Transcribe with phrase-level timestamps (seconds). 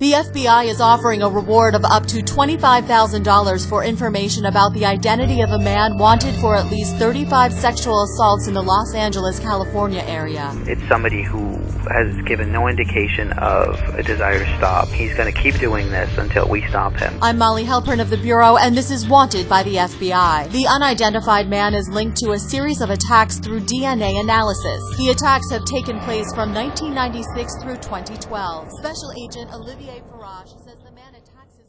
[0.00, 5.40] The FBI is offering a reward of up to $25,000 for information about the identity
[5.40, 10.04] of a man wanted for at least 35 sexual assaults in the Los Angeles, California
[10.06, 10.52] area.
[10.68, 11.58] It's somebody who
[11.90, 14.86] has given no indication of a desire to stop.
[14.86, 17.18] He's going to keep doing this until we stop him.
[17.20, 20.52] I'm Molly Halpern of the Bureau, and this is Wanted by the FBI.
[20.52, 24.80] The unidentified man is linked to a series of attacks through DNA analysis.
[24.96, 28.70] The attacks have taken place from 1996 through 2012.
[28.78, 29.50] Special Agent
[29.88, 31.67] DA Farage says the man attacks his